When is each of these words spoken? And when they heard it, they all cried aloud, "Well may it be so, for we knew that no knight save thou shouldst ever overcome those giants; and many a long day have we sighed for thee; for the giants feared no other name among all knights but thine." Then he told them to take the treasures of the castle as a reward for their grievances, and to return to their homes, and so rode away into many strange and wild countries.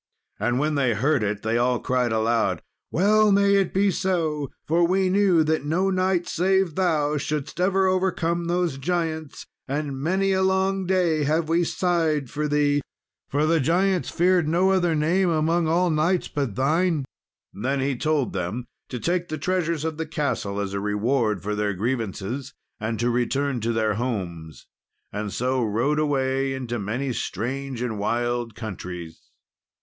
And 0.39 0.57
when 0.57 0.73
they 0.73 0.95
heard 0.95 1.21
it, 1.21 1.43
they 1.43 1.59
all 1.59 1.79
cried 1.79 2.11
aloud, 2.11 2.63
"Well 2.89 3.31
may 3.31 3.53
it 3.53 3.71
be 3.71 3.91
so, 3.91 4.49
for 4.67 4.83
we 4.83 5.09
knew 5.11 5.43
that 5.43 5.63
no 5.63 5.91
knight 5.91 6.27
save 6.27 6.73
thou 6.73 7.17
shouldst 7.17 7.59
ever 7.59 7.85
overcome 7.85 8.45
those 8.45 8.79
giants; 8.79 9.45
and 9.67 10.01
many 10.01 10.31
a 10.31 10.41
long 10.41 10.87
day 10.87 11.23
have 11.25 11.49
we 11.49 11.63
sighed 11.63 12.31
for 12.31 12.47
thee; 12.47 12.81
for 13.29 13.45
the 13.45 13.59
giants 13.59 14.09
feared 14.09 14.47
no 14.47 14.71
other 14.71 14.95
name 14.95 15.29
among 15.29 15.67
all 15.67 15.91
knights 15.91 16.27
but 16.27 16.55
thine." 16.55 17.05
Then 17.53 17.79
he 17.79 17.95
told 17.95 18.33
them 18.33 18.65
to 18.89 18.99
take 18.99 19.27
the 19.29 19.37
treasures 19.37 19.85
of 19.85 19.97
the 19.97 20.07
castle 20.07 20.59
as 20.59 20.73
a 20.73 20.79
reward 20.79 21.43
for 21.43 21.53
their 21.53 21.75
grievances, 21.75 22.55
and 22.79 22.99
to 22.99 23.11
return 23.11 23.59
to 23.61 23.71
their 23.71 23.93
homes, 23.93 24.65
and 25.13 25.31
so 25.31 25.63
rode 25.63 25.99
away 25.99 26.53
into 26.55 26.79
many 26.79 27.13
strange 27.13 27.83
and 27.83 27.99
wild 27.99 28.55
countries. 28.55 29.29